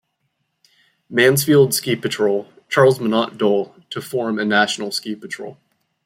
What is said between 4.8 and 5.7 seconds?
ski patrol.